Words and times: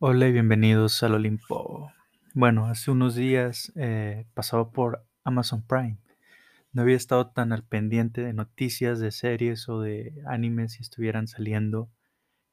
Hola 0.00 0.28
y 0.28 0.32
bienvenidos 0.32 1.02
al 1.02 1.14
Olimpo. 1.14 1.90
Bueno, 2.32 2.66
hace 2.66 2.92
unos 2.92 3.16
días 3.16 3.72
eh, 3.74 4.26
pasaba 4.32 4.70
por 4.70 5.04
Amazon 5.24 5.66
Prime. 5.66 5.98
No 6.70 6.82
había 6.82 6.94
estado 6.94 7.30
tan 7.30 7.52
al 7.52 7.64
pendiente 7.64 8.20
de 8.20 8.32
noticias 8.32 9.00
de 9.00 9.10
series 9.10 9.68
o 9.68 9.80
de 9.80 10.14
animes 10.24 10.74
si 10.74 10.82
estuvieran 10.82 11.26
saliendo 11.26 11.90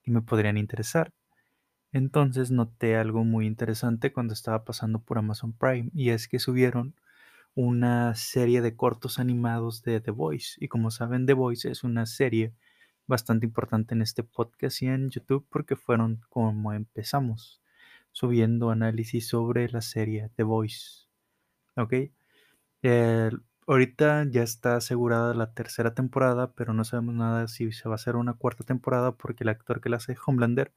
y 0.04 0.10
me 0.10 0.24
podrían 0.24 0.58
interesar. 0.58 1.12
Entonces 1.92 2.50
noté 2.50 2.96
algo 2.96 3.24
muy 3.24 3.46
interesante 3.46 4.12
cuando 4.12 4.34
estaba 4.34 4.66
pasando 4.66 4.98
por 4.98 5.20
Amazon 5.20 5.54
Prime 5.54 5.92
y 5.94 6.10
es 6.10 6.28
que 6.28 6.40
subieron 6.40 6.96
una 7.54 8.16
serie 8.16 8.64
de 8.64 8.76
cortos 8.76 9.20
animados 9.20 9.84
de 9.84 10.02
The 10.02 10.10
Voice. 10.10 10.56
Y 10.60 10.68
como 10.68 10.90
saben, 10.90 11.28
The 11.28 11.34
Voice 11.34 11.70
es 11.70 11.84
una 11.84 12.08
serie 12.08 12.54
bastante 13.08 13.46
importante 13.46 13.94
en 13.96 14.02
este 14.02 14.24
podcast 14.24 14.82
y 14.82 14.88
en 14.88 15.10
YouTube 15.10 15.46
porque 15.50 15.76
fueron 15.76 16.22
como 16.30 16.74
empezamos, 16.74 17.62
subiendo 18.12 18.70
análisis 18.70 19.28
sobre 19.28 19.70
la 19.70 19.82
serie 19.82 20.30
The 20.36 20.44
Voice. 20.44 21.08
¿Ok? 21.76 21.94
ahorita 23.68 24.26
ya 24.30 24.44
está 24.44 24.76
asegurada 24.76 25.34
la 25.34 25.54
tercera 25.54 25.96
temporada, 25.96 26.54
pero 26.54 26.74
no 26.74 26.84
sabemos 26.84 27.16
nada 27.16 27.48
si 27.48 27.72
se 27.72 27.90
va 27.90 27.96
a 27.96 27.98
hacer 27.98 28.16
una 28.16 28.34
cuarta 28.36 28.64
temporada 28.64 29.14
porque 29.14 29.44
el 29.44 29.50
actor 29.50 29.82
que 29.82 29.90
la 29.90 29.98
hace 29.98 30.16
Homelander 30.24 30.72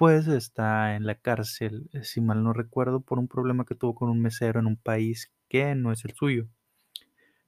pues 0.00 0.28
está 0.28 0.96
en 0.96 1.04
la 1.04 1.16
cárcel, 1.16 1.90
eh, 1.92 2.04
si 2.04 2.22
mal 2.22 2.42
no 2.42 2.54
recuerdo, 2.54 3.02
por 3.02 3.18
un 3.18 3.28
problema 3.28 3.66
que 3.66 3.74
tuvo 3.74 3.94
con 3.94 4.08
un 4.08 4.22
mesero 4.22 4.58
en 4.58 4.66
un 4.66 4.76
país 4.78 5.30
que 5.48 5.74
no 5.74 5.92
es 5.92 6.06
el 6.06 6.14
suyo. 6.14 6.48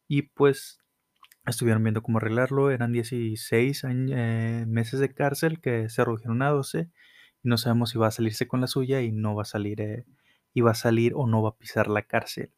Y 0.07 0.23
pues 0.23 0.82
estuvieron 1.47 1.83
viendo 1.83 2.03
cómo 2.03 2.19
arreglarlo, 2.19 2.71
eran 2.71 2.93
16 2.93 3.85
eh, 3.85 4.65
meses 4.69 5.01
de 5.01 5.13
cárcel 5.13 5.61
que 5.61 5.89
se 5.89 6.05
redujeron 6.05 6.43
a 6.43 6.51
12 6.51 6.89
y 7.43 7.49
no 7.49 7.59
sabemos 7.59 7.91
si 7.91 7.99
va 7.99 8.09
a 8.09 8.13
salirse 8.13 8.47
con 8.47 8.61
la 8.61 8.67
suya 8.67 9.01
y 9.03 9.13
no 9.13 9.35
va 9.35 9.43
a 9.43 9.47
salir, 9.47 9.81
eh, 9.81 10.07
y 10.55 10.61
va 10.61 10.73
a 10.73 10.75
salir 10.75 11.13
o 11.15 11.27
no 11.27 11.43
va 11.43 11.51
a 11.51 11.57
pisar 11.57 11.89
la 11.89 12.03
cárcel. 12.03 12.53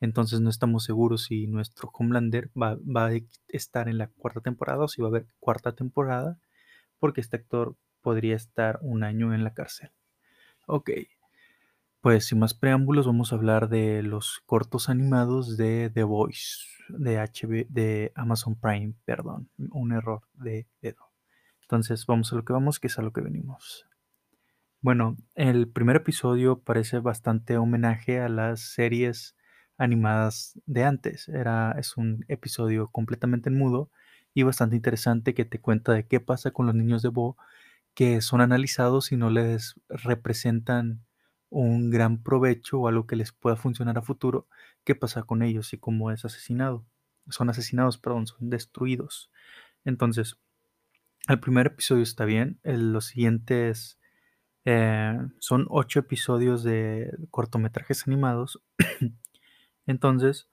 Entonces 0.00 0.40
no 0.40 0.48
estamos 0.48 0.84
seguros 0.84 1.24
si 1.24 1.46
nuestro 1.46 1.90
Homelander 1.92 2.50
va, 2.60 2.76
va 2.76 3.08
a 3.08 3.20
estar 3.48 3.88
en 3.88 3.98
la 3.98 4.08
cuarta 4.08 4.40
temporada 4.40 4.84
o 4.84 4.88
si 4.88 5.02
va 5.02 5.08
a 5.08 5.10
haber 5.10 5.26
cuarta 5.40 5.72
temporada, 5.72 6.38
porque 6.98 7.20
este 7.20 7.36
actor 7.36 7.76
podría 8.00 8.36
estar 8.36 8.78
un 8.82 9.04
año 9.04 9.34
en 9.34 9.44
la 9.44 9.52
cárcel. 9.52 9.90
Ok, 10.66 10.90
pues 12.00 12.26
sin 12.26 12.38
más 12.38 12.54
preámbulos 12.54 13.06
vamos 13.06 13.32
a 13.32 13.36
hablar 13.36 13.68
de 13.68 14.02
los 14.02 14.40
cortos 14.46 14.88
animados 14.88 15.56
de 15.56 15.90
The 15.92 16.02
Voice, 16.02 16.64
de, 16.88 17.18
HB, 17.18 17.68
de 17.68 18.12
Amazon 18.14 18.54
Prime, 18.58 18.94
perdón, 19.04 19.50
un 19.70 19.92
error 19.92 20.22
de 20.34 20.66
dedo. 20.80 21.10
Entonces 21.62 22.06
vamos 22.06 22.32
a 22.32 22.36
lo 22.36 22.44
que 22.44 22.52
vamos, 22.52 22.80
que 22.80 22.86
es 22.86 22.98
a 22.98 23.02
lo 23.02 23.12
que 23.12 23.20
venimos. 23.20 23.86
Bueno, 24.80 25.18
el 25.34 25.68
primer 25.68 25.96
episodio 25.96 26.60
parece 26.60 27.00
bastante 27.00 27.58
homenaje 27.58 28.18
a 28.18 28.30
las 28.30 28.60
series 28.60 29.36
animadas 29.76 30.58
de 30.64 30.84
antes. 30.84 31.28
Era, 31.28 31.72
es 31.78 31.98
un 31.98 32.24
episodio 32.28 32.88
completamente 32.88 33.50
mudo 33.50 33.90
y 34.32 34.42
bastante 34.42 34.76
interesante 34.76 35.34
que 35.34 35.44
te 35.44 35.60
cuenta 35.60 35.92
de 35.92 36.06
qué 36.06 36.18
pasa 36.18 36.50
con 36.50 36.66
los 36.66 36.74
niños 36.74 37.02
de 37.02 37.10
Bo 37.10 37.36
que 37.94 38.20
son 38.20 38.40
analizados 38.40 39.12
y 39.12 39.16
no 39.16 39.30
les 39.30 39.74
representan 39.88 41.04
un 41.50 41.90
gran 41.90 42.22
provecho 42.22 42.80
o 42.80 42.88
algo 42.88 43.06
que 43.06 43.16
les 43.16 43.32
pueda 43.32 43.56
funcionar 43.56 43.98
a 43.98 44.02
futuro, 44.02 44.48
qué 44.84 44.94
pasa 44.94 45.24
con 45.24 45.42
ellos 45.42 45.72
y 45.72 45.78
cómo 45.78 46.10
es 46.10 46.24
asesinado. 46.24 46.86
Son 47.28 47.50
asesinados, 47.50 47.98
perdón, 47.98 48.26
son 48.26 48.50
destruidos. 48.50 49.30
Entonces, 49.84 50.38
el 51.28 51.40
primer 51.40 51.68
episodio 51.68 52.02
está 52.02 52.24
bien, 52.24 52.60
los 52.62 53.06
siguientes 53.06 53.98
eh, 54.64 55.18
son 55.38 55.66
ocho 55.68 56.00
episodios 56.00 56.62
de 56.62 57.10
cortometrajes 57.30 58.06
animados. 58.06 58.62
Entonces, 59.86 60.48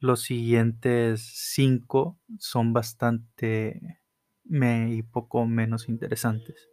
los 0.00 0.22
siguientes 0.22 1.22
cinco 1.22 2.18
son 2.38 2.72
bastante 2.72 4.00
me, 4.44 4.92
y 4.94 5.02
poco 5.02 5.46
menos 5.46 5.88
interesantes. 5.88 6.68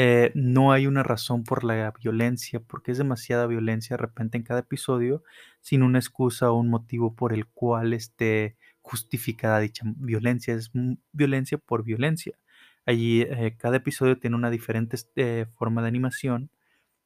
Eh, 0.00 0.30
no 0.36 0.70
hay 0.70 0.86
una 0.86 1.02
razón 1.02 1.42
por 1.42 1.64
la 1.64 1.90
violencia, 1.90 2.60
porque 2.60 2.92
es 2.92 2.98
demasiada 2.98 3.48
violencia 3.48 3.96
de 3.96 4.02
repente 4.02 4.36
en 4.38 4.44
cada 4.44 4.60
episodio, 4.60 5.24
sin 5.60 5.82
una 5.82 5.98
excusa 5.98 6.52
o 6.52 6.60
un 6.60 6.70
motivo 6.70 7.16
por 7.16 7.32
el 7.32 7.46
cual 7.46 7.92
esté 7.92 8.56
justificada 8.80 9.58
dicha 9.58 9.84
violencia. 9.96 10.54
Es 10.54 10.70
violencia 11.12 11.58
por 11.58 11.82
violencia. 11.82 12.38
Allí 12.86 13.22
eh, 13.22 13.56
cada 13.58 13.78
episodio 13.78 14.20
tiene 14.20 14.36
una 14.36 14.50
diferente 14.50 14.96
eh, 15.16 15.46
forma 15.56 15.82
de 15.82 15.88
animación 15.88 16.50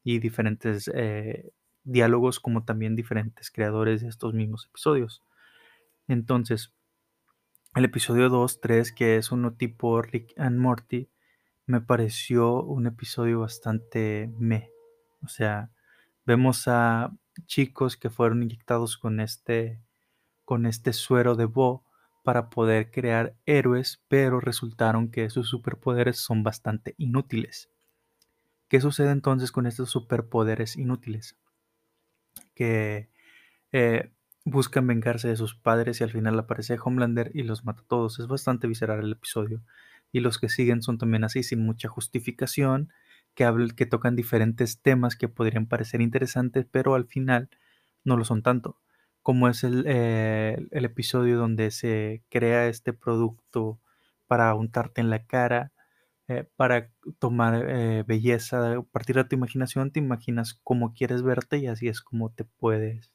y 0.04 0.18
diferentes 0.18 0.90
diálogos, 1.84 2.40
como 2.40 2.64
también 2.64 2.94
diferentes 2.94 3.50
creadores 3.50 4.02
de 4.02 4.08
estos 4.08 4.34
mismos 4.34 4.66
episodios. 4.66 5.22
Entonces, 6.08 6.74
el 7.74 7.86
episodio 7.86 8.28
2, 8.28 8.60
3, 8.60 8.92
que 8.92 9.16
es 9.16 9.32
uno 9.32 9.54
tipo 9.54 10.02
Rick 10.02 10.34
and 10.36 10.58
Morty, 10.58 11.08
me 11.66 11.80
pareció 11.80 12.62
un 12.62 12.86
episodio 12.86 13.40
bastante 13.40 14.30
me. 14.38 14.70
O 15.22 15.28
sea, 15.28 15.70
vemos 16.26 16.68
a 16.68 17.12
chicos 17.46 17.96
que 17.96 18.10
fueron 18.10 18.42
inyectados 18.42 18.96
con 18.96 19.20
este, 19.20 19.80
con 20.44 20.66
este 20.66 20.92
suero 20.92 21.34
de 21.34 21.46
Bo 21.46 21.84
para 22.22 22.50
poder 22.50 22.90
crear 22.90 23.34
héroes, 23.46 24.02
pero 24.08 24.40
resultaron 24.40 25.10
que 25.10 25.30
sus 25.30 25.48
superpoderes 25.48 26.18
son 26.18 26.42
bastante 26.42 26.94
inútiles. 26.98 27.68
¿Qué 28.68 28.80
sucede 28.80 29.10
entonces 29.10 29.52
con 29.52 29.66
estos 29.66 29.90
superpoderes 29.90 30.76
inútiles? 30.76 31.36
Que 32.54 33.10
eh, 33.72 34.12
buscan 34.44 34.86
vengarse 34.86 35.28
de 35.28 35.36
sus 35.36 35.54
padres 35.54 36.00
y 36.00 36.04
al 36.04 36.10
final 36.10 36.38
aparece 36.38 36.78
Homelander 36.82 37.30
y 37.34 37.42
los 37.42 37.64
mata 37.64 37.82
a 37.82 37.86
todos. 37.86 38.18
Es 38.18 38.26
bastante 38.28 38.66
visceral 38.66 39.00
el 39.00 39.12
episodio. 39.12 39.62
Y 40.12 40.20
los 40.20 40.38
que 40.38 40.48
siguen 40.48 40.82
son 40.82 40.98
también 40.98 41.24
así, 41.24 41.42
sin 41.42 41.64
mucha 41.64 41.88
justificación, 41.88 42.92
que, 43.34 43.50
que 43.76 43.86
tocan 43.86 44.16
diferentes 44.16 44.80
temas 44.80 45.16
que 45.16 45.28
podrían 45.28 45.66
parecer 45.66 46.00
interesantes, 46.00 46.66
pero 46.70 46.94
al 46.94 47.06
final 47.06 47.50
no 48.04 48.16
lo 48.16 48.24
son 48.24 48.42
tanto. 48.42 48.78
Como 49.22 49.48
es 49.48 49.64
el, 49.64 49.84
eh, 49.86 50.66
el 50.70 50.84
episodio 50.84 51.38
donde 51.38 51.70
se 51.70 52.22
crea 52.28 52.68
este 52.68 52.92
producto 52.92 53.80
para 54.26 54.54
untarte 54.54 55.00
en 55.00 55.10
la 55.10 55.26
cara, 55.26 55.72
eh, 56.28 56.48
para 56.56 56.90
tomar 57.18 57.64
eh, 57.68 58.04
belleza, 58.06 58.74
a 58.74 58.82
partir 58.82 59.16
de 59.16 59.24
tu 59.24 59.36
imaginación 59.36 59.92
te 59.92 60.00
imaginas 60.00 60.60
cómo 60.62 60.94
quieres 60.94 61.22
verte 61.22 61.58
y 61.58 61.66
así 61.66 61.88
es 61.88 62.00
como 62.00 62.30
te 62.30 62.44
puedes 62.44 63.12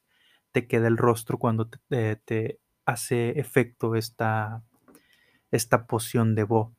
te 0.52 0.66
queda 0.66 0.88
el 0.88 0.96
rostro 0.96 1.38
cuando 1.38 1.68
te, 1.68 2.60
hace 2.84 3.38
efecto 3.38 3.94
esta, 3.94 4.62
esta 5.50 5.86
poción 5.86 6.34
de 6.34 6.44
Bo, 6.44 6.74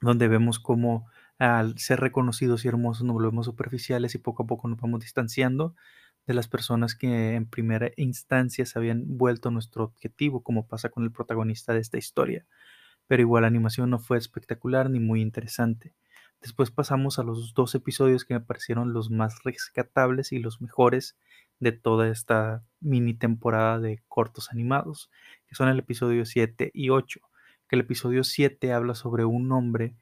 donde 0.00 0.28
vemos 0.28 0.58
cómo 0.58 1.06
al 1.38 1.78
ser 1.78 2.00
reconocidos 2.00 2.64
y 2.64 2.68
hermosos 2.68 3.04
nos 3.04 3.14
volvemos 3.14 3.46
superficiales 3.46 4.14
y 4.14 4.18
poco 4.18 4.42
a 4.42 4.46
poco 4.46 4.68
nos 4.68 4.80
vamos 4.80 5.00
distanciando 5.00 5.74
de 6.26 6.34
las 6.34 6.48
personas 6.48 6.94
que 6.94 7.34
en 7.34 7.46
primera 7.46 7.90
instancia 7.96 8.66
se 8.66 8.78
habían 8.78 9.16
vuelto 9.16 9.50
nuestro 9.50 9.84
objetivo, 9.84 10.42
como 10.42 10.66
pasa 10.66 10.90
con 10.90 11.04
el 11.04 11.10
protagonista 11.10 11.72
de 11.72 11.80
esta 11.80 11.96
historia. 11.96 12.44
Pero 13.06 13.22
igual 13.22 13.42
la 13.42 13.48
animación 13.48 13.88
no 13.88 13.98
fue 13.98 14.18
espectacular 14.18 14.90
ni 14.90 15.00
muy 15.00 15.22
interesante. 15.22 15.94
Después 16.42 16.70
pasamos 16.70 17.18
a 17.18 17.22
los 17.22 17.54
dos 17.54 17.74
episodios 17.74 18.24
que 18.24 18.34
me 18.34 18.40
parecieron 18.40 18.92
los 18.92 19.10
más 19.10 19.42
rescatables 19.42 20.32
y 20.32 20.38
los 20.38 20.60
mejores 20.60 21.16
de 21.60 21.72
toda 21.72 22.08
esta 22.08 22.62
mini 22.80 23.14
temporada 23.14 23.80
de 23.80 24.02
cortos 24.06 24.52
animados, 24.52 25.10
que 25.46 25.54
son 25.54 25.68
el 25.68 25.78
episodio 25.78 26.24
7 26.26 26.70
y 26.74 26.90
8. 26.90 27.20
Que 27.68 27.76
el 27.76 27.82
episodio 27.82 28.24
7 28.24 28.72
habla 28.72 28.94
sobre 28.94 29.24
un 29.24 29.52
hombre 29.52 29.94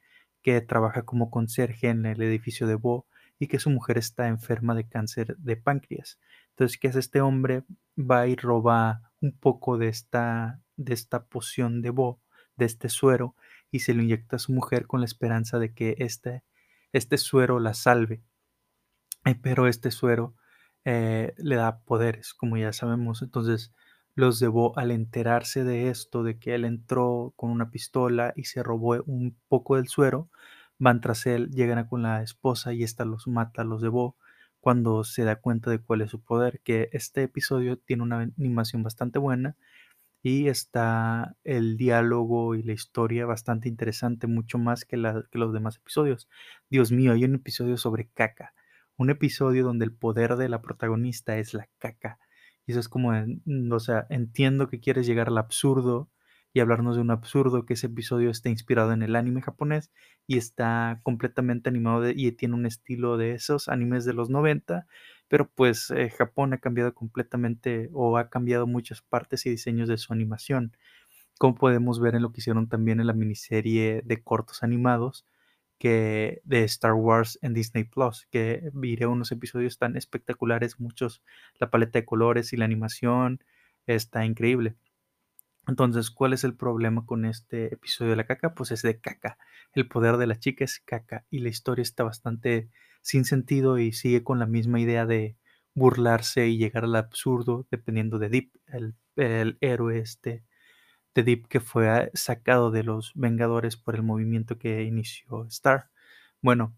que 0.42 0.60
trabaja 0.60 1.02
como 1.02 1.30
conserje 1.30 1.88
en 1.88 2.06
el 2.06 2.22
edificio 2.22 2.68
de 2.68 2.76
Bo 2.76 3.06
y 3.38 3.48
que 3.48 3.58
su 3.58 3.70
mujer 3.70 3.98
está 3.98 4.28
enferma 4.28 4.74
de 4.74 4.88
cáncer 4.88 5.36
de 5.38 5.56
páncreas. 5.56 6.20
Entonces, 6.50 6.78
¿qué 6.78 6.88
hace 6.88 7.00
este 7.00 7.20
hombre? 7.20 7.64
Va 7.98 8.28
y 8.28 8.36
roba 8.36 9.10
un 9.20 9.36
poco 9.36 9.78
de 9.78 9.88
esta, 9.88 10.60
de 10.76 10.94
esta 10.94 11.26
poción 11.26 11.82
de 11.82 11.90
Bo, 11.90 12.20
de 12.56 12.66
este 12.66 12.88
suero, 12.88 13.34
y 13.70 13.80
se 13.80 13.94
lo 13.94 14.02
inyecta 14.02 14.36
a 14.36 14.38
su 14.38 14.52
mujer 14.52 14.86
con 14.86 15.00
la 15.00 15.06
esperanza 15.06 15.58
de 15.58 15.74
que 15.74 15.96
este, 15.98 16.44
este 16.92 17.18
suero 17.18 17.58
la 17.58 17.74
salve. 17.74 18.22
Eh, 19.24 19.34
pero 19.34 19.66
este 19.66 19.90
suero 19.90 20.36
eh, 20.84 21.34
le 21.38 21.56
da 21.56 21.80
poderes, 21.80 22.32
como 22.32 22.56
ya 22.56 22.72
sabemos. 22.72 23.22
Entonces, 23.22 23.72
los 24.16 24.40
debo 24.40 24.76
al 24.78 24.90
enterarse 24.90 25.64
de 25.64 25.90
esto, 25.90 26.24
de 26.24 26.38
que 26.38 26.54
él 26.56 26.64
entró 26.64 27.32
con 27.36 27.50
una 27.50 27.70
pistola 27.70 28.32
y 28.36 28.44
se 28.44 28.62
robó 28.62 29.02
un 29.06 29.36
poco 29.48 29.76
del 29.76 29.88
suero, 29.88 30.30
van 30.78 31.00
tras 31.00 31.26
él, 31.26 31.50
llegan 31.50 31.78
a 31.78 31.88
con 31.88 32.02
la 32.02 32.22
esposa 32.22 32.72
y 32.74 32.82
esta 32.82 33.04
los 33.04 33.28
mata, 33.28 33.64
los 33.64 33.82
debo 33.82 34.16
cuando 34.60 35.04
se 35.04 35.24
da 35.24 35.36
cuenta 35.36 35.70
de 35.70 35.78
cuál 35.80 36.00
es 36.02 36.10
su 36.10 36.20
poder, 36.22 36.60
que 36.64 36.88
este 36.92 37.22
episodio 37.24 37.78
tiene 37.78 38.02
una 38.02 38.20
animación 38.38 38.82
bastante 38.82 39.18
buena 39.20 39.56
y 40.22 40.48
está 40.48 41.36
el 41.44 41.76
diálogo 41.76 42.54
y 42.56 42.62
la 42.64 42.72
historia 42.72 43.26
bastante 43.26 43.68
interesante, 43.68 44.26
mucho 44.26 44.58
más 44.58 44.84
que 44.84 44.96
los 44.96 45.52
demás 45.52 45.76
episodios. 45.76 46.28
Dios 46.70 46.92
mío, 46.92 47.12
hay 47.12 47.24
un 47.24 47.36
episodio 47.36 47.76
sobre 47.76 48.08
caca 48.08 48.54
un 48.96 49.10
episodio 49.10 49.64
donde 49.64 49.84
el 49.84 49.92
poder 49.92 50.36
de 50.36 50.48
la 50.48 50.62
protagonista 50.62 51.36
es 51.38 51.54
la 51.54 51.68
caca. 51.78 52.18
Y 52.66 52.72
eso 52.72 52.80
es 52.80 52.88
como, 52.88 53.12
o 53.70 53.80
sea, 53.80 54.06
entiendo 54.10 54.68
que 54.68 54.80
quieres 54.80 55.06
llegar 55.06 55.28
al 55.28 55.38
absurdo 55.38 56.10
y 56.52 56.60
hablarnos 56.60 56.96
de 56.96 57.02
un 57.02 57.10
absurdo, 57.10 57.66
que 57.66 57.74
ese 57.74 57.86
episodio 57.88 58.30
está 58.30 58.48
inspirado 58.48 58.92
en 58.92 59.02
el 59.02 59.14
anime 59.14 59.42
japonés 59.42 59.92
y 60.26 60.38
está 60.38 61.00
completamente 61.02 61.68
animado 61.68 62.08
y 62.10 62.32
tiene 62.32 62.54
un 62.54 62.66
estilo 62.66 63.18
de 63.18 63.32
esos 63.32 63.68
animes 63.68 64.04
de 64.04 64.14
los 64.14 64.30
90, 64.30 64.86
pero 65.28 65.50
pues 65.50 65.90
eh, 65.90 66.10
Japón 66.10 66.54
ha 66.54 66.58
cambiado 66.58 66.94
completamente 66.94 67.90
o 67.92 68.16
ha 68.16 68.30
cambiado 68.30 68.66
muchas 68.66 69.02
partes 69.02 69.44
y 69.46 69.50
diseños 69.50 69.88
de 69.88 69.98
su 69.98 70.12
animación, 70.12 70.76
como 71.38 71.54
podemos 71.56 72.00
ver 72.00 72.14
en 72.14 72.22
lo 72.22 72.32
que 72.32 72.40
hicieron 72.40 72.68
también 72.68 73.00
en 73.00 73.06
la 73.08 73.12
miniserie 73.12 74.02
de 74.04 74.22
cortos 74.22 74.62
animados 74.62 75.26
que 75.78 76.40
de 76.44 76.64
Star 76.64 76.94
Wars 76.94 77.38
en 77.42 77.54
Disney 77.54 77.84
Plus, 77.84 78.26
que 78.30 78.70
viré 78.72 79.06
unos 79.06 79.32
episodios 79.32 79.78
tan 79.78 79.96
espectaculares, 79.96 80.80
muchos, 80.80 81.22
la 81.58 81.70
paleta 81.70 81.98
de 81.98 82.04
colores 82.04 82.52
y 82.52 82.56
la 82.56 82.64
animación 82.64 83.42
está 83.86 84.24
increíble. 84.24 84.76
Entonces, 85.66 86.10
¿cuál 86.10 86.32
es 86.32 86.44
el 86.44 86.54
problema 86.54 87.04
con 87.06 87.24
este 87.24 87.74
episodio 87.74 88.10
de 88.10 88.16
la 88.16 88.26
caca? 88.26 88.54
Pues 88.54 88.70
es 88.70 88.82
de 88.82 89.00
caca. 89.00 89.36
El 89.72 89.88
poder 89.88 90.16
de 90.16 90.26
la 90.26 90.38
chica 90.38 90.64
es 90.64 90.80
caca 90.80 91.24
y 91.30 91.40
la 91.40 91.48
historia 91.48 91.82
está 91.82 92.04
bastante 92.04 92.70
sin 93.02 93.24
sentido 93.24 93.78
y 93.78 93.92
sigue 93.92 94.22
con 94.22 94.38
la 94.38 94.46
misma 94.46 94.80
idea 94.80 95.06
de 95.06 95.36
burlarse 95.74 96.48
y 96.48 96.56
llegar 96.56 96.84
al 96.84 96.96
absurdo 96.96 97.66
dependiendo 97.70 98.18
de 98.18 98.28
Deep, 98.28 98.50
el, 98.66 98.94
el 99.16 99.58
héroe 99.60 99.98
este 99.98 100.44
de 101.16 101.22
Deep 101.24 101.48
que 101.48 101.60
fue 101.60 102.10
sacado 102.14 102.70
de 102.70 102.82
los 102.82 103.12
Vengadores 103.14 103.76
por 103.76 103.94
el 103.96 104.02
movimiento 104.02 104.58
que 104.58 104.82
inició 104.84 105.46
Star. 105.46 105.88
Bueno, 106.42 106.76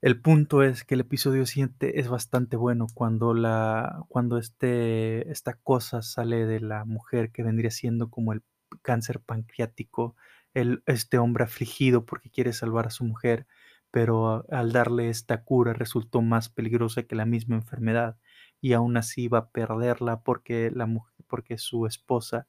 el 0.00 0.20
punto 0.20 0.62
es 0.62 0.84
que 0.84 0.94
el 0.94 1.02
episodio 1.02 1.44
siguiente 1.46 2.00
es 2.00 2.08
bastante 2.08 2.56
bueno 2.56 2.86
cuando 2.94 3.34
la 3.34 4.04
cuando 4.08 4.38
este 4.38 5.30
esta 5.30 5.54
cosa 5.54 6.02
sale 6.02 6.46
de 6.46 6.60
la 6.60 6.84
mujer 6.86 7.32
que 7.32 7.42
vendría 7.42 7.70
siendo 7.70 8.10
como 8.10 8.32
el 8.32 8.42
cáncer 8.82 9.20
pancreático, 9.20 10.16
el, 10.54 10.82
este 10.86 11.18
hombre 11.18 11.44
afligido 11.44 12.06
porque 12.06 12.30
quiere 12.30 12.52
salvar 12.52 12.86
a 12.86 12.90
su 12.90 13.04
mujer, 13.04 13.46
pero 13.90 14.44
al 14.50 14.72
darle 14.72 15.10
esta 15.10 15.44
cura 15.44 15.74
resultó 15.74 16.22
más 16.22 16.48
peligrosa 16.48 17.04
que 17.04 17.14
la 17.14 17.26
misma 17.26 17.56
enfermedad 17.56 18.16
y 18.60 18.72
aún 18.72 18.96
así 18.96 19.28
va 19.28 19.38
a 19.38 19.50
perderla 19.50 20.22
porque 20.22 20.70
la 20.74 20.86
mujer, 20.86 21.14
porque 21.28 21.58
su 21.58 21.86
esposa 21.86 22.46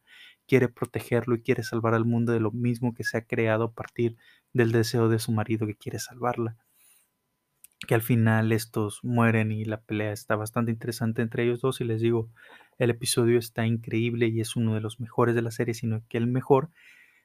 quiere 0.47 0.69
protegerlo 0.69 1.35
y 1.35 1.41
quiere 1.41 1.63
salvar 1.63 1.93
al 1.93 2.05
mundo 2.05 2.31
de 2.33 2.39
lo 2.39 2.51
mismo 2.51 2.93
que 2.93 3.03
se 3.03 3.17
ha 3.17 3.25
creado 3.25 3.65
a 3.65 3.73
partir 3.73 4.17
del 4.53 4.71
deseo 4.71 5.09
de 5.09 5.19
su 5.19 5.31
marido 5.31 5.67
que 5.67 5.75
quiere 5.75 5.99
salvarla 5.99 6.57
que 7.85 7.95
al 7.95 8.01
final 8.01 8.51
estos 8.51 9.03
mueren 9.03 9.51
y 9.51 9.65
la 9.65 9.81
pelea 9.81 10.11
está 10.11 10.35
bastante 10.35 10.71
interesante 10.71 11.21
entre 11.21 11.43
ellos 11.43 11.61
dos 11.61 11.81
y 11.81 11.83
les 11.83 12.01
digo, 12.01 12.29
el 12.77 12.89
episodio 12.89 13.37
está 13.39 13.65
increíble 13.65 14.27
y 14.27 14.41
es 14.41 14.55
uno 14.55 14.73
de 14.73 14.81
los 14.81 14.99
mejores 14.99 15.35
de 15.35 15.41
la 15.41 15.51
serie, 15.51 15.73
sino 15.73 16.03
que 16.09 16.17
el 16.17 16.27
mejor 16.27 16.71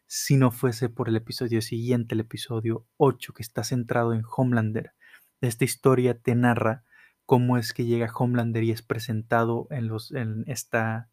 si 0.06 0.36
no 0.36 0.50
fuese 0.50 0.88
por 0.88 1.08
el 1.08 1.14
episodio 1.14 1.62
siguiente, 1.62 2.16
el 2.16 2.20
episodio 2.20 2.84
8, 2.96 3.32
que 3.32 3.42
está 3.42 3.62
centrado 3.62 4.12
en 4.12 4.24
Homelander. 4.36 4.92
Esta 5.40 5.64
historia 5.64 6.18
te 6.18 6.34
narra 6.34 6.82
cómo 7.26 7.56
es 7.56 7.72
que 7.72 7.84
llega 7.84 8.12
Homelander 8.12 8.64
y 8.64 8.72
es 8.72 8.82
presentado 8.82 9.68
en, 9.70 9.86
los, 9.86 10.10
en 10.10 10.42
esta 10.48 11.10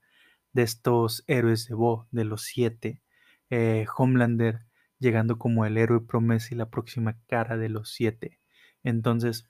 de 0.58 0.64
estos 0.64 1.24
héroes 1.28 1.68
de 1.68 1.76
Bo, 1.76 2.08
de 2.10 2.26
los 2.26 2.42
siete. 2.42 3.04
Eh, 3.52 3.86
Homelander 3.96 4.66
llegando 4.98 5.38
como 5.38 5.66
el 5.66 5.78
héroe 5.78 6.02
promesa 6.02 6.48
y 6.52 6.58
la 6.58 6.72
próxima 6.72 7.16
cara 7.28 7.58
de 7.58 7.70
los 7.70 7.92
siete. 7.92 8.40
Entonces, 8.84 9.48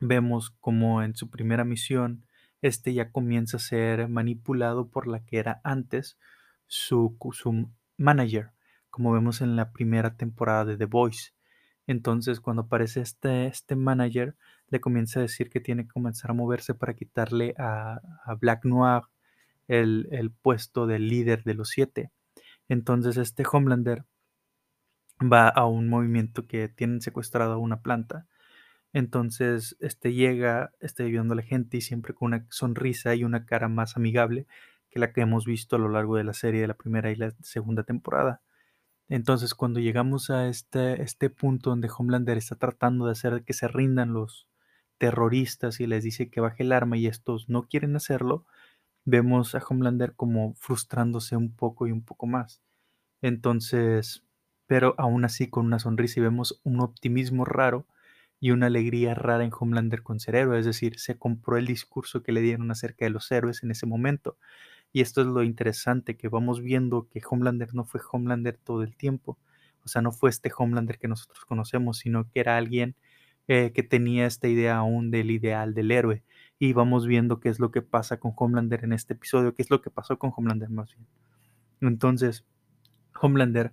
vemos 0.00 0.50
como 0.58 1.04
en 1.04 1.14
su 1.14 1.30
primera 1.30 1.62
misión, 1.64 2.26
este 2.62 2.92
ya 2.94 3.12
comienza 3.12 3.58
a 3.58 3.60
ser 3.60 4.08
manipulado 4.08 4.88
por 4.88 5.06
la 5.06 5.24
que 5.24 5.38
era 5.38 5.60
antes 5.62 6.18
su, 6.66 7.16
su 7.30 7.70
manager, 7.96 8.50
como 8.90 9.12
vemos 9.12 9.40
en 9.40 9.54
la 9.54 9.70
primera 9.70 10.16
temporada 10.16 10.64
de 10.64 10.76
The 10.76 10.86
Voice. 10.86 11.30
Entonces, 11.86 12.40
cuando 12.40 12.62
aparece 12.62 13.02
este, 13.02 13.46
este 13.46 13.76
manager, 13.76 14.34
le 14.66 14.80
comienza 14.80 15.20
a 15.20 15.22
decir 15.22 15.48
que 15.48 15.60
tiene 15.60 15.84
que 15.84 15.92
comenzar 15.92 16.32
a 16.32 16.34
moverse 16.34 16.74
para 16.74 16.94
quitarle 16.94 17.54
a, 17.56 18.00
Black 18.40 18.64
Noir 18.64 19.02
el, 19.68 20.32
puesto 20.42 20.86
de 20.86 20.98
líder 20.98 21.44
de 21.44 21.54
los 21.54 21.70
siete. 21.70 22.10
Entonces, 22.68 23.16
este 23.16 23.44
Homelander 23.50 24.04
va 25.20 25.48
a 25.48 25.66
un 25.66 25.88
movimiento 25.88 26.46
que 26.46 26.68
tienen 26.68 27.00
secuestrado 27.00 27.54
a 27.54 27.58
una 27.58 27.82
planta. 27.82 28.26
Entonces, 28.92 29.76
este 29.80 30.12
llega, 30.12 30.72
está 30.80 31.04
ayudando 31.04 31.34
a 31.34 31.36
la 31.36 31.42
gente 31.42 31.78
y 31.78 31.80
siempre 31.80 32.14
con 32.14 32.26
una 32.26 32.46
sonrisa 32.50 33.14
y 33.14 33.24
una 33.24 33.46
cara 33.46 33.68
más 33.68 33.96
amigable 33.96 34.46
que 34.90 34.98
la 34.98 35.12
que 35.12 35.22
hemos 35.22 35.46
visto 35.46 35.76
a 35.76 35.78
lo 35.78 35.88
largo 35.88 36.16
de 36.16 36.24
la 36.24 36.34
serie 36.34 36.60
de 36.60 36.66
la 36.68 36.74
primera 36.74 37.10
y 37.10 37.16
la 37.16 37.32
segunda 37.40 37.84
temporada. 37.84 38.42
Entonces, 39.08 39.54
cuando 39.54 39.80
llegamos 39.80 40.30
a 40.30 40.48
este, 40.48 41.02
este 41.02 41.30
punto 41.30 41.70
donde 41.70 41.90
Homelander 41.96 42.38
está 42.38 42.56
tratando 42.56 43.06
de 43.06 43.12
hacer 43.12 43.44
que 43.44 43.52
se 43.52 43.68
rindan 43.68 44.12
los 44.12 44.48
terroristas 44.98 45.80
y 45.80 45.86
les 45.86 46.04
dice 46.04 46.30
que 46.30 46.40
baje 46.40 46.62
el 46.62 46.72
arma 46.72 46.96
y 46.96 47.06
estos 47.06 47.48
no 47.48 47.64
quieren 47.64 47.96
hacerlo, 47.96 48.46
vemos 49.04 49.54
a 49.54 49.62
Homelander 49.68 50.14
como 50.14 50.54
frustrándose 50.54 51.36
un 51.36 51.54
poco 51.54 51.86
y 51.86 51.92
un 51.92 52.02
poco 52.04 52.26
más. 52.26 52.62
Entonces, 53.22 54.24
pero 54.66 54.94
aún 54.98 55.24
así 55.24 55.48
con 55.48 55.66
una 55.66 55.78
sonrisa 55.78 56.20
y 56.20 56.22
vemos 56.24 56.60
un 56.64 56.80
optimismo 56.80 57.44
raro 57.44 57.86
y 58.40 58.50
una 58.50 58.66
alegría 58.66 59.14
rara 59.14 59.44
en 59.44 59.52
Homelander 59.56 60.02
con 60.02 60.18
Cerebro, 60.18 60.58
es 60.58 60.66
decir, 60.66 60.98
se 60.98 61.16
compró 61.16 61.56
el 61.58 61.66
discurso 61.66 62.22
que 62.22 62.32
le 62.32 62.40
dieron 62.40 62.70
acerca 62.72 63.04
de 63.04 63.10
los 63.10 63.30
héroes 63.30 63.62
en 63.62 63.70
ese 63.70 63.86
momento. 63.86 64.36
Y 64.92 65.00
esto 65.00 65.20
es 65.22 65.28
lo 65.28 65.42
interesante, 65.44 66.16
que 66.16 66.28
vamos 66.28 66.60
viendo 66.60 67.08
que 67.08 67.22
Homelander 67.28 67.74
no 67.74 67.84
fue 67.84 68.00
Homelander 68.10 68.58
todo 68.58 68.82
el 68.82 68.96
tiempo, 68.96 69.38
o 69.84 69.88
sea, 69.88 70.02
no 70.02 70.12
fue 70.12 70.30
este 70.30 70.50
Homelander 70.56 70.98
que 70.98 71.08
nosotros 71.08 71.44
conocemos, 71.44 71.98
sino 71.98 72.28
que 72.30 72.40
era 72.40 72.56
alguien 72.56 72.96
eh, 73.48 73.72
que 73.74 73.82
tenía 73.82 74.26
esta 74.26 74.48
idea 74.48 74.76
aún 74.76 75.10
del 75.10 75.30
ideal 75.30 75.74
del 75.74 75.90
héroe. 75.90 76.22
Y 76.62 76.74
vamos 76.74 77.08
viendo 77.08 77.40
qué 77.40 77.48
es 77.48 77.58
lo 77.58 77.72
que 77.72 77.82
pasa 77.82 78.20
con 78.20 78.34
Homelander 78.36 78.84
en 78.84 78.92
este 78.92 79.14
episodio, 79.14 79.52
qué 79.52 79.62
es 79.62 79.70
lo 79.70 79.82
que 79.82 79.90
pasó 79.90 80.16
con 80.16 80.32
Homelander 80.36 80.70
más 80.70 80.94
bien. 80.94 81.08
Entonces, 81.80 82.46
Homelander 83.20 83.72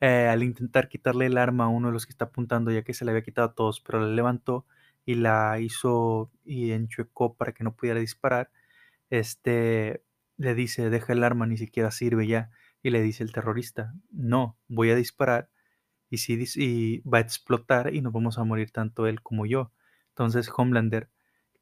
eh, 0.00 0.26
al 0.28 0.42
intentar 0.42 0.88
quitarle 0.88 1.26
el 1.26 1.38
arma 1.38 1.66
a 1.66 1.68
uno 1.68 1.86
de 1.86 1.92
los 1.92 2.04
que 2.04 2.10
está 2.10 2.24
apuntando, 2.24 2.72
ya 2.72 2.82
que 2.82 2.94
se 2.94 3.04
le 3.04 3.12
había 3.12 3.22
quitado 3.22 3.50
a 3.50 3.54
todos, 3.54 3.80
pero 3.80 4.00
la 4.00 4.08
levantó 4.08 4.66
y 5.04 5.14
la 5.14 5.60
hizo 5.60 6.32
y 6.44 6.72
enchuecó 6.72 7.34
para 7.34 7.52
que 7.52 7.62
no 7.62 7.76
pudiera 7.76 8.00
disparar, 8.00 8.50
este 9.08 10.02
le 10.36 10.56
dice, 10.56 10.90
deja 10.90 11.12
el 11.12 11.22
arma, 11.22 11.46
ni 11.46 11.56
siquiera 11.58 11.92
sirve 11.92 12.26
ya. 12.26 12.50
Y 12.82 12.90
le 12.90 13.02
dice 13.02 13.22
el 13.22 13.32
terrorista, 13.32 13.94
no, 14.10 14.58
voy 14.66 14.90
a 14.90 14.96
disparar 14.96 15.48
y, 16.10 16.18
si, 16.18 16.44
y 16.56 17.02
va 17.08 17.18
a 17.18 17.20
explotar 17.20 17.94
y 17.94 18.00
nos 18.00 18.12
vamos 18.12 18.36
a 18.38 18.42
morir 18.42 18.72
tanto 18.72 19.06
él 19.06 19.22
como 19.22 19.46
yo. 19.46 19.70
Entonces 20.08 20.50
Homelander 20.56 21.08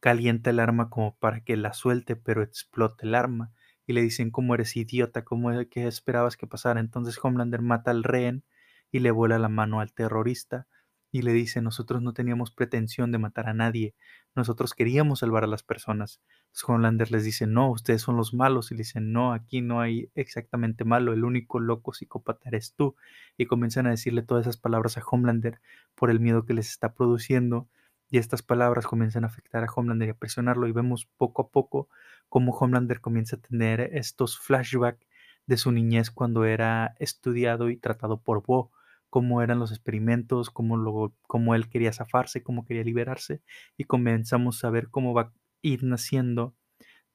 calienta 0.04 0.50
el 0.50 0.60
arma 0.60 0.90
como 0.90 1.16
para 1.16 1.40
que 1.40 1.56
la 1.56 1.72
suelte, 1.72 2.14
pero 2.14 2.42
explote 2.42 3.06
el 3.06 3.14
arma 3.14 3.54
y 3.86 3.94
le 3.94 4.02
dicen 4.02 4.30
cómo 4.30 4.54
eres 4.54 4.76
idiota, 4.76 5.24
cómo 5.24 5.48
que 5.70 5.86
esperabas 5.86 6.36
que 6.36 6.46
pasara. 6.46 6.78
Entonces 6.78 7.18
Homelander 7.22 7.62
mata 7.62 7.90
al 7.90 8.04
rehén 8.04 8.44
y 8.92 8.98
le 8.98 9.10
vuela 9.10 9.38
la 9.38 9.48
mano 9.48 9.80
al 9.80 9.94
terrorista 9.94 10.66
y 11.10 11.22
le 11.22 11.32
dice, 11.32 11.62
nosotros 11.62 12.02
no 12.02 12.12
teníamos 12.12 12.50
pretensión 12.50 13.12
de 13.12 13.18
matar 13.18 13.48
a 13.48 13.54
nadie, 13.54 13.94
nosotros 14.34 14.74
queríamos 14.74 15.20
salvar 15.20 15.42
a 15.44 15.46
las 15.46 15.62
personas. 15.62 16.20
Entonces 16.48 16.68
Homelander 16.68 17.10
les 17.10 17.24
dice, 17.24 17.46
no, 17.46 17.70
ustedes 17.70 18.02
son 18.02 18.18
los 18.18 18.34
malos 18.34 18.72
y 18.72 18.74
le 18.74 18.80
dicen, 18.80 19.10
no, 19.10 19.32
aquí 19.32 19.62
no 19.62 19.80
hay 19.80 20.10
exactamente 20.14 20.84
malo, 20.84 21.14
el 21.14 21.24
único 21.24 21.60
loco 21.60 21.94
psicópata 21.94 22.50
eres 22.50 22.74
tú. 22.74 22.94
Y 23.38 23.46
comienzan 23.46 23.86
a 23.86 23.90
decirle 23.90 24.20
todas 24.20 24.42
esas 24.42 24.58
palabras 24.58 24.98
a 24.98 25.02
Homelander 25.10 25.62
por 25.94 26.10
el 26.10 26.20
miedo 26.20 26.44
que 26.44 26.52
les 26.52 26.68
está 26.68 26.92
produciendo 26.92 27.70
y 28.10 28.18
estas 28.18 28.42
palabras 28.42 28.86
comienzan 28.86 29.24
a 29.24 29.28
afectar 29.28 29.64
a 29.64 29.72
Homelander 29.72 30.08
y 30.08 30.10
a 30.12 30.14
presionarlo 30.14 30.68
y 30.68 30.72
vemos 30.72 31.06
poco 31.16 31.42
a 31.42 31.48
poco 31.48 31.88
cómo 32.28 32.52
Homelander 32.52 33.00
comienza 33.00 33.36
a 33.36 33.40
tener 33.40 33.80
estos 33.80 34.38
flashbacks 34.38 35.06
de 35.46 35.56
su 35.56 35.72
niñez 35.72 36.10
cuando 36.10 36.44
era 36.44 36.94
estudiado 36.98 37.70
y 37.70 37.76
tratado 37.76 38.20
por 38.20 38.42
Bo, 38.44 38.70
cómo 39.10 39.42
eran 39.42 39.58
los 39.58 39.70
experimentos, 39.70 40.50
cómo, 40.50 41.14
cómo 41.26 41.54
él 41.54 41.68
quería 41.68 41.92
zafarse, 41.92 42.42
cómo 42.42 42.64
quería 42.64 42.84
liberarse 42.84 43.42
y 43.76 43.84
comenzamos 43.84 44.64
a 44.64 44.70
ver 44.70 44.88
cómo 44.88 45.14
va 45.14 45.22
a 45.22 45.32
ir 45.62 45.84
naciendo 45.84 46.54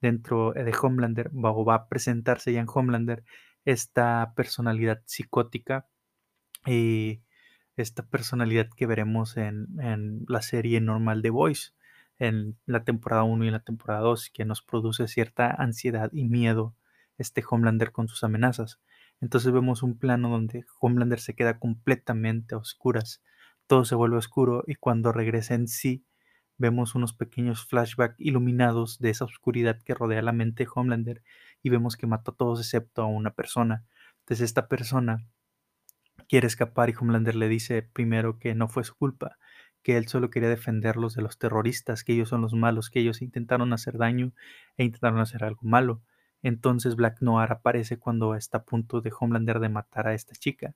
dentro 0.01 0.53
de 0.53 0.73
Homelander 0.81 1.31
o 1.33 1.65
va 1.65 1.75
a 1.75 1.87
presentarse 1.87 2.53
ya 2.53 2.61
en 2.61 2.67
Homelander 2.73 3.23
esta 3.65 4.33
personalidad 4.35 5.01
psicótica 5.05 5.87
y 6.65 7.21
esta 7.81 8.03
personalidad 8.03 8.69
que 8.75 8.85
veremos 8.85 9.37
en, 9.37 10.25
la 10.27 10.41
serie 10.41 10.81
normal 10.81 11.21
de 11.21 11.29
Voice, 11.29 11.71
en 12.17 12.57
la 12.65 12.83
temporada 12.83 13.23
1 13.23 13.45
y 13.45 13.47
en 13.47 13.53
la 13.53 13.63
temporada 13.63 14.01
2, 14.01 14.29
que 14.33 14.45
nos 14.45 14.61
produce 14.61 15.07
cierta 15.07 15.49
ansiedad 15.51 16.09
y 16.13 16.25
miedo 16.25 16.75
este 17.17 17.43
Homelander 17.47 17.91
con 17.91 18.07
sus 18.07 18.23
amenazas. 18.23 18.79
Entonces 19.21 19.51
vemos 19.51 19.83
un 19.83 19.97
plano 19.97 20.29
donde 20.29 20.65
Homelander 20.79 21.19
se 21.19 21.35
queda 21.35 21.59
completamente 21.59 22.55
a 22.55 22.57
oscuras, 22.57 23.21
todo 23.67 23.85
se 23.85 23.95
vuelve 23.95 24.17
oscuro 24.17 24.63
y 24.67 24.75
cuando 24.75 25.11
regresa 25.11 25.55
en 25.55 25.67
sí, 25.67 26.05
vemos 26.57 26.95
unos 26.95 27.13
pequeños 27.13 27.65
flashbacks 27.65 28.19
iluminados 28.19 28.99
de 28.99 29.09
esa 29.09 29.25
oscuridad 29.25 29.81
que 29.81 29.93
rodea 29.93 30.21
la 30.21 30.33
mente 30.33 30.63
de 30.63 30.69
Homelander 30.73 31.23
y 31.63 31.69
vemos 31.69 31.95
que 31.95 32.07
mató 32.07 32.31
a 32.31 32.35
todos 32.35 32.59
excepto 32.59 33.01
a 33.01 33.07
una 33.07 33.31
persona. 33.31 33.85
Entonces 34.19 34.45
esta 34.45 34.67
persona 34.67 35.25
quiere 36.27 36.47
escapar 36.47 36.89
y 36.89 36.95
Homelander 36.99 37.35
le 37.35 37.47
dice 37.47 37.81
primero 37.81 38.39
que 38.39 38.55
no 38.55 38.67
fue 38.67 38.83
su 38.83 38.95
culpa, 38.95 39.37
que 39.83 39.97
él 39.97 40.07
solo 40.07 40.29
quería 40.29 40.49
defenderlos 40.49 41.15
de 41.15 41.21
los 41.21 41.37
terroristas, 41.37 42.03
que 42.03 42.13
ellos 42.13 42.29
son 42.29 42.41
los 42.41 42.53
malos, 42.53 42.89
que 42.89 42.99
ellos 42.99 43.21
intentaron 43.21 43.73
hacer 43.73 43.97
daño 43.97 44.33
e 44.77 44.83
intentaron 44.83 45.19
hacer 45.19 45.43
algo 45.43 45.61
malo. 45.63 46.01
Entonces 46.43 46.95
Black 46.95 47.21
Noir 47.21 47.51
aparece 47.51 47.97
cuando 47.97 48.35
está 48.35 48.59
a 48.59 48.63
punto 48.63 49.01
de 49.01 49.11
Homelander 49.17 49.59
de 49.59 49.69
matar 49.69 50.07
a 50.07 50.13
esta 50.13 50.33
chica. 50.35 50.75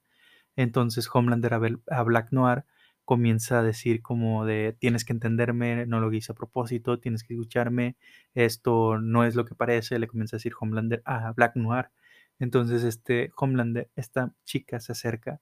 Entonces 0.56 1.08
Homelander 1.12 1.54
a, 1.54 2.02
Black 2.02 2.32
Noir 2.32 2.64
comienza 3.04 3.60
a 3.60 3.62
decir 3.62 4.02
como 4.02 4.46
de 4.46 4.76
tienes 4.78 5.04
que 5.04 5.12
entenderme, 5.12 5.86
no 5.86 6.00
lo 6.00 6.12
hice 6.12 6.32
a 6.32 6.34
propósito, 6.34 6.98
tienes 7.00 7.24
que 7.24 7.34
escucharme, 7.34 7.96
esto 8.34 8.98
no 8.98 9.24
es 9.24 9.34
lo 9.34 9.44
que 9.44 9.54
parece, 9.54 9.98
le 9.98 10.06
comienza 10.08 10.36
a 10.36 10.38
decir 10.38 10.52
Homelander 10.58 11.02
a 11.04 11.32
Black 11.32 11.56
Noir. 11.56 11.90
Entonces 12.38 12.84
este 12.84 13.32
Homelander, 13.36 13.90
esta 13.96 14.34
chica 14.44 14.80
se 14.80 14.92
acerca 14.92 15.40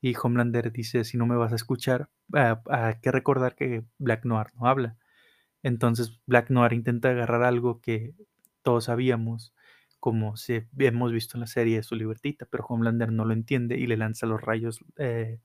y 0.00 0.14
Homelander 0.20 0.72
dice, 0.72 1.04
si 1.04 1.16
no 1.16 1.26
me 1.26 1.36
vas 1.36 1.52
a 1.52 1.56
escuchar, 1.56 2.08
hay 2.32 2.94
que 3.00 3.12
recordar 3.12 3.54
que 3.54 3.84
Black 3.98 4.24
Noir 4.24 4.48
no 4.54 4.66
habla. 4.66 4.96
Entonces 5.62 6.20
Black 6.26 6.50
Noir 6.50 6.72
intenta 6.72 7.10
agarrar 7.10 7.42
algo 7.42 7.80
que 7.80 8.14
todos 8.62 8.84
sabíamos, 8.84 9.54
como 10.00 10.36
si 10.36 10.62
hemos 10.78 11.12
visto 11.12 11.36
en 11.36 11.40
la 11.40 11.46
serie 11.46 11.76
de 11.76 11.82
su 11.82 11.96
libertita, 11.96 12.46
pero 12.50 12.64
Homelander 12.66 13.10
no 13.12 13.24
lo 13.24 13.32
entiende 13.32 13.78
y 13.78 13.86
le 13.86 13.96
lanza 13.96 14.26
los 14.26 14.40
rayos 14.40 14.84
eh, 14.98 15.40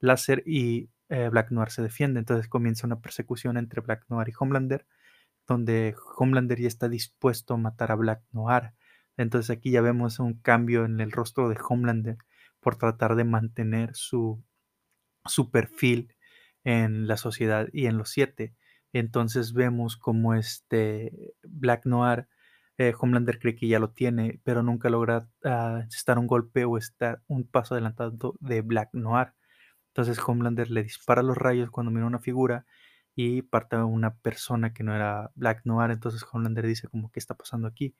láser 0.00 0.42
y 0.46 0.90
eh, 1.08 1.28
Black 1.30 1.50
Noir 1.50 1.70
se 1.70 1.82
defiende. 1.82 2.20
Entonces 2.20 2.48
comienza 2.48 2.86
una 2.86 3.00
persecución 3.00 3.56
entre 3.56 3.80
Black 3.80 4.04
Noir 4.08 4.28
y 4.28 4.32
Homelander, 4.38 4.86
donde 5.46 5.94
Homelander 6.16 6.60
ya 6.60 6.68
está 6.68 6.88
dispuesto 6.88 7.54
a 7.54 7.58
matar 7.58 7.92
a 7.92 7.96
Black 7.96 8.22
Noir. 8.32 8.72
Entonces 9.16 9.50
aquí 9.50 9.70
ya 9.70 9.80
vemos 9.80 10.18
un 10.18 10.34
cambio 10.34 10.84
en 10.84 11.00
el 11.00 11.12
rostro 11.12 11.48
de 11.48 11.58
Homelander 11.68 12.18
por 12.60 12.76
tratar 12.76 13.14
de 13.16 13.24
mantener 13.24 13.94
su, 13.94 14.42
su 15.26 15.50
perfil 15.50 16.14
en 16.64 17.06
la 17.06 17.16
sociedad 17.16 17.68
y 17.72 17.86
en 17.86 17.98
los 17.98 18.10
siete. 18.10 18.54
Entonces 18.92 19.52
vemos 19.52 19.96
como 19.96 20.34
este 20.34 21.34
Black 21.42 21.84
Noir, 21.86 22.28
eh, 22.78 22.92
Homelander 22.98 23.38
cree 23.38 23.54
que 23.54 23.68
ya 23.68 23.78
lo 23.78 23.90
tiene, 23.90 24.40
pero 24.44 24.62
nunca 24.62 24.90
logra 24.90 25.28
uh, 25.44 25.78
estar 25.88 26.18
un 26.18 26.26
golpe 26.26 26.64
o 26.64 26.76
estar 26.78 27.22
un 27.28 27.46
paso 27.46 27.74
adelantado 27.74 28.34
de 28.40 28.62
Black 28.62 28.90
Noir. 28.94 29.34
Entonces 29.88 30.18
Homelander 30.26 30.70
le 30.70 30.82
dispara 30.82 31.22
los 31.22 31.36
rayos 31.36 31.70
cuando 31.70 31.92
mira 31.92 32.06
una 32.06 32.18
figura 32.18 32.66
y 33.14 33.42
parte 33.42 33.76
una 33.76 34.14
persona 34.16 34.72
que 34.72 34.82
no 34.82 34.94
era 34.94 35.30
Black 35.36 35.62
Noir. 35.64 35.90
Entonces 35.90 36.24
Homelander 36.30 36.66
dice 36.66 36.88
como, 36.88 37.10
¿qué 37.12 37.20
está 37.20 37.34
pasando 37.36 37.68
aquí? 37.68 37.94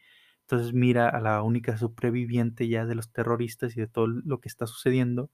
Entonces 0.45 0.75
mira 0.75 1.09
a 1.09 1.21
la 1.21 1.43
única 1.43 1.77
superviviente 1.79 2.69
ya 2.69 2.85
de 2.85 2.95
los 2.95 3.11
terroristas 3.11 3.77
y 3.77 3.81
de 3.81 3.87
todo 3.87 4.07
lo 4.07 4.41
que 4.41 4.49
está 4.49 4.67
sucediendo 4.67 5.31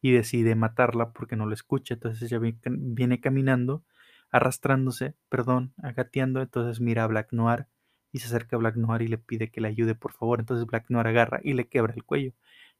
y 0.00 0.12
decide 0.12 0.54
matarla 0.54 1.10
porque 1.12 1.36
no 1.36 1.46
lo 1.46 1.54
escucha. 1.54 1.94
Entonces 1.94 2.22
ella 2.22 2.40
viene 2.64 3.20
caminando, 3.20 3.84
arrastrándose, 4.30 5.14
perdón, 5.28 5.74
agateando. 5.82 6.40
Entonces 6.42 6.80
mira 6.80 7.04
a 7.04 7.08
Black 7.08 7.32
Noir 7.32 7.66
y 8.12 8.20
se 8.20 8.28
acerca 8.28 8.56
a 8.56 8.58
Black 8.60 8.76
Noir 8.76 9.02
y 9.02 9.08
le 9.08 9.18
pide 9.18 9.50
que 9.50 9.60
le 9.60 9.68
ayude, 9.68 9.96
por 9.96 10.12
favor. 10.12 10.38
Entonces 10.38 10.64
Black 10.66 10.90
Noir 10.90 11.08
agarra 11.08 11.40
y 11.42 11.54
le 11.54 11.68
quebra 11.68 11.92
el 11.94 12.04
cuello. 12.04 12.32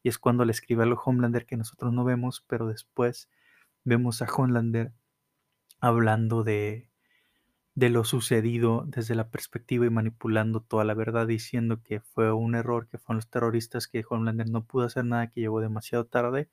Y 0.04 0.08
es 0.08 0.18
cuando 0.18 0.44
le 0.44 0.52
escribe 0.52 0.84
a 0.84 0.86
Homelander 0.86 1.46
que 1.46 1.56
nosotros 1.56 1.92
no 1.92 2.04
vemos, 2.04 2.44
pero 2.46 2.68
después 2.68 3.28
vemos 3.82 4.22
a 4.22 4.26
Homelander 4.26 4.92
hablando 5.80 6.44
de, 6.44 6.90
de 7.76 7.90
lo 7.90 8.04
sucedido 8.04 8.84
desde 8.86 9.14
la 9.14 9.28
perspectiva 9.30 9.84
y 9.84 9.90
manipulando 9.90 10.62
toda 10.62 10.84
la 10.84 10.94
verdad, 10.94 11.26
diciendo 11.26 11.82
que 11.82 12.00
fue 12.00 12.32
un 12.32 12.54
error, 12.54 12.88
que 12.88 12.96
fueron 12.96 13.18
los 13.18 13.28
terroristas, 13.28 13.86
que 13.86 14.02
Homelander 14.08 14.48
no 14.48 14.64
pudo 14.64 14.86
hacer 14.86 15.04
nada, 15.04 15.30
que 15.30 15.42
llegó 15.42 15.60
demasiado 15.60 16.06
tarde, 16.06 16.48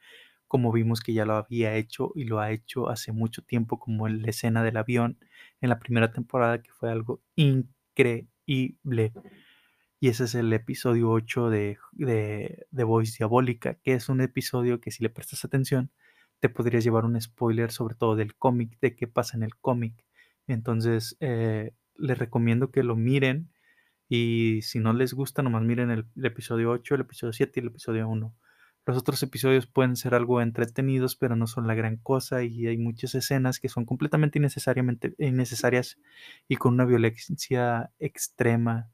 como 0.49 0.73
vimos 0.73 0.99
que 0.99 1.13
ya 1.13 1.25
lo 1.25 1.35
había 1.35 1.75
hecho 1.75 2.11
y 2.13 2.25
lo 2.25 2.41
ha 2.41 2.51
hecho 2.51 2.89
hace 2.89 3.13
mucho 3.13 3.41
tiempo, 3.41 3.79
como 3.79 4.05
en 4.07 4.21
la 4.21 4.29
escena 4.29 4.63
del 4.63 4.75
avión 4.75 5.17
en 5.61 5.69
la 5.69 5.79
primera 5.79 6.11
temporada, 6.11 6.61
que 6.61 6.71
fue 6.73 6.91
algo 6.91 7.21
increíble. 7.37 9.13
Y 10.01 10.09
ese 10.09 10.25
es 10.25 10.35
el 10.35 10.51
episodio 10.51 11.09
8 11.09 11.49
de, 11.49 11.77
de, 11.93 12.67
de 12.69 12.83
Voice 12.83 13.15
Diabólica, 13.17 13.75
que 13.75 13.93
es 13.93 14.09
un 14.09 14.19
episodio 14.19 14.81
que 14.81 14.91
si 14.91 15.01
le 15.01 15.09
prestas 15.09 15.45
atención, 15.45 15.89
te 16.41 16.49
podrías 16.49 16.83
llevar 16.83 17.05
un 17.05 17.19
spoiler 17.21 17.71
sobre 17.71 17.95
todo 17.95 18.17
del 18.17 18.35
cómic, 18.35 18.77
de 18.81 18.93
qué 18.97 19.07
pasa 19.07 19.37
en 19.37 19.43
el 19.43 19.55
cómic 19.55 20.03
entonces, 20.47 21.17
eh, 21.19 21.73
les 21.95 22.17
recomiendo 22.17 22.71
que 22.71 22.83
lo 22.83 22.95
miren 22.95 23.49
y 24.09 24.61
si 24.63 24.79
no 24.79 24.93
les 24.93 25.13
gusta, 25.13 25.41
nomás 25.41 25.63
miren 25.63 25.91
el, 25.91 26.05
episodio 26.23 26.71
8, 26.71 26.95
el 26.95 27.01
episodio 27.01 27.33
7 27.33 27.59
y 27.59 27.61
el 27.61 27.67
episodio 27.67 28.07
1. 28.07 28.35
Los 28.85 28.97
otros 28.97 29.23
episodios 29.23 29.65
pueden 29.65 29.95
ser 29.95 30.13
algo 30.13 30.41
entretenidos, 30.41 31.15
pero 31.15 31.35
no 31.35 31.47
son 31.47 31.67
la 31.67 31.73
gran 31.73 31.97
cosa 31.97 32.43
y 32.43 32.67
hay 32.67 32.77
muchas 32.77 33.15
escenas 33.15 33.59
que 33.59 33.69
son 33.69 33.85
completamente 33.85 34.39
innecesariamente 34.39 35.15
innecesarias 35.17 35.97
y 36.49 36.57
con 36.57 36.73
una 36.73 36.85
violencia 36.85 37.91
extrema 37.99 38.89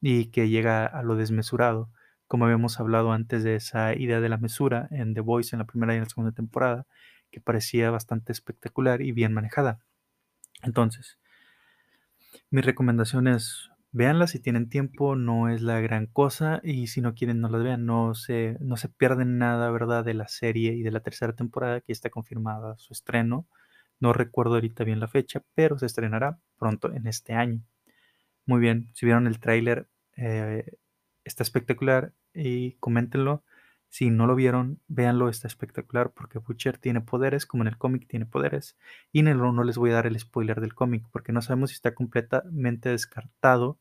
y 0.00 0.26
que 0.26 0.48
llega 0.48 0.86
a 0.86 1.02
lo 1.02 1.16
desmesurado. 1.16 1.90
Como 2.28 2.44
habíamos 2.44 2.80
hablado 2.80 3.12
antes 3.12 3.44
de 3.44 3.56
esa 3.56 3.94
idea 3.94 4.20
de 4.20 4.28
la 4.28 4.38
mesura 4.38 4.88
en 4.92 5.12
The 5.14 5.20
Voice 5.20 5.54
en 5.54 5.58
la 5.58 5.66
primera 5.66 5.92
y 5.92 5.96
en 5.96 6.04
la 6.04 6.08
segunda 6.08 6.32
temporada, 6.32 6.86
que 7.30 7.40
parecía 7.40 7.90
bastante 7.90 8.32
espectacular 8.32 9.02
y 9.02 9.12
bien 9.12 9.32
manejada. 9.34 9.80
Entonces, 10.62 11.18
mi 12.50 12.60
recomendación 12.60 13.28
es 13.28 13.70
véanla 13.92 14.26
si 14.26 14.38
tienen 14.40 14.68
tiempo, 14.68 15.16
no 15.16 15.48
es 15.48 15.60
la 15.62 15.80
gran 15.80 16.06
cosa 16.06 16.60
y 16.62 16.86
si 16.86 17.00
no 17.00 17.14
quieren 17.14 17.40
no 17.40 17.48
las 17.48 17.62
vean, 17.62 17.84
no 17.86 18.14
se, 18.14 18.56
no 18.60 18.76
se 18.76 18.88
pierden 18.88 19.38
nada, 19.38 19.70
¿verdad? 19.70 20.04
De 20.04 20.14
la 20.14 20.28
serie 20.28 20.72
y 20.74 20.82
de 20.82 20.90
la 20.90 21.00
tercera 21.00 21.34
temporada 21.34 21.80
que 21.80 21.92
está 21.92 22.10
confirmada 22.10 22.76
su 22.78 22.92
estreno. 22.92 23.46
No 24.00 24.12
recuerdo 24.12 24.54
ahorita 24.54 24.84
bien 24.84 25.00
la 25.00 25.08
fecha, 25.08 25.42
pero 25.54 25.78
se 25.78 25.86
estrenará 25.86 26.38
pronto 26.58 26.92
en 26.92 27.06
este 27.06 27.34
año. 27.34 27.62
Muy 28.46 28.60
bien, 28.60 28.90
si 28.94 29.06
vieron 29.06 29.26
el 29.26 29.38
tráiler, 29.40 29.88
eh, 30.16 30.64
está 31.24 31.42
espectacular 31.42 32.12
y 32.34 32.72
coméntenlo. 32.74 33.44
Si 33.92 34.08
no 34.08 34.26
lo 34.26 34.34
vieron, 34.34 34.80
véanlo, 34.88 35.28
está 35.28 35.46
espectacular 35.46 36.12
porque 36.14 36.38
Butcher 36.38 36.78
tiene 36.78 37.02
poderes, 37.02 37.44
como 37.44 37.62
en 37.62 37.68
el 37.68 37.76
cómic 37.76 38.08
tiene 38.08 38.24
poderes. 38.24 38.78
Y 39.12 39.18
en 39.18 39.28
el 39.28 39.36
no 39.36 39.64
les 39.64 39.76
voy 39.76 39.90
a 39.90 39.96
dar 39.96 40.06
el 40.06 40.18
spoiler 40.18 40.62
del 40.62 40.74
cómic 40.74 41.04
porque 41.12 41.30
no 41.30 41.42
sabemos 41.42 41.68
si 41.68 41.74
está 41.74 41.94
completamente 41.94 42.88
descartado 42.88 43.78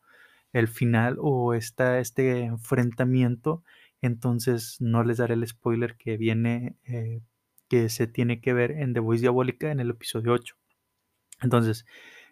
el 0.51 0.67
final 0.67 1.15
o 1.21 1.53
está 1.53 1.99
este 1.99 2.41
enfrentamiento. 2.41 3.63
Entonces 4.01 4.81
no 4.81 5.05
les 5.05 5.19
daré 5.19 5.35
el 5.35 5.47
spoiler 5.47 5.95
que 5.95 6.17
viene, 6.17 6.75
eh, 6.83 7.21
que 7.69 7.87
se 7.87 8.05
tiene 8.05 8.41
que 8.41 8.51
ver 8.51 8.71
en 8.71 8.93
The 8.93 8.99
Voice 8.99 9.21
Diabólica 9.21 9.71
en 9.71 9.79
el 9.79 9.91
episodio 9.91 10.33
8. 10.33 10.57
Entonces, 11.41 11.85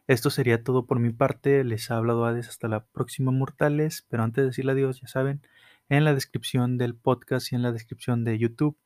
esto 0.05 0.29
sería 0.29 0.63
todo 0.65 0.85
por 0.85 0.99
mi 0.99 1.13
parte. 1.13 1.63
Les 1.63 1.89
ha 1.91 1.95
hablado 1.95 2.25
Hades 2.25 2.49
hasta 2.49 2.67
la 2.67 2.83
próxima, 2.83 3.31
mortales. 3.31 4.05
Pero 4.09 4.23
antes 4.23 4.41
de 4.41 4.47
decirle 4.47 4.73
adiós, 4.73 4.99
ya 4.99 5.07
saben, 5.07 5.41
en 5.89 6.05
la 6.05 6.13
descripción 6.13 6.77
del 6.77 6.95
podcast 6.95 7.51
y 7.51 7.55
en 7.55 7.63
la 7.63 7.71
descripción 7.71 8.23
de 8.23 8.37
YouTube 8.37 8.77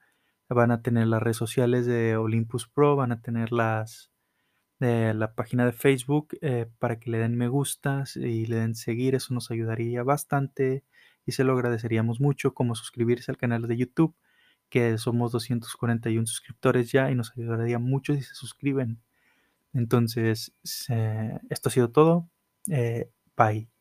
van 0.50 0.72
a 0.72 0.82
tener 0.82 1.08
las 1.08 1.22
redes 1.22 1.38
sociales 1.38 1.86
de 1.86 2.16
Olympus 2.18 2.68
Pro, 2.68 2.96
van 2.96 3.12
a 3.12 3.22
tener 3.22 3.52
las 3.52 4.12
de 4.80 5.14
la 5.14 5.34
página 5.34 5.66
de 5.66 5.72
Facebook 5.72 6.38
eh, 6.42 6.68
para 6.80 7.00
que 7.00 7.10
le 7.10 7.18
den 7.18 7.38
me 7.38 7.48
gusta 7.48 8.04
y 8.16 8.46
le 8.48 8.58
den 8.58 8.76
seguir, 8.76 9.16
eso 9.16 9.34
nos 9.34 9.50
ayudaría 9.52 10.04
bastante 10.04 10.84
y 11.26 11.32
se 11.34 11.44
lo 11.44 11.54
agradeceríamos 11.54 12.20
mucho, 12.20 12.54
como 12.54 12.76
suscribirse 12.76 13.32
al 13.32 13.38
canal 13.38 13.68
de 13.68 13.78
YouTube, 13.78 14.16
que 14.70 14.98
somos 14.98 15.32
241 15.32 16.26
suscriptores 16.28 16.92
ya 16.92 17.10
y 17.12 17.16
nos 17.16 17.32
ayudaría 17.38 17.80
mucho 17.80 18.14
si 18.14 18.24
se 18.24 18.36
suscriben. 18.36 19.02
Entonces, 19.74 20.54
esto 20.64 21.70
ha 21.70 21.72
sido 21.72 21.92
todo. 21.92 22.30
Eh, 22.70 23.10
bye. 23.38 23.73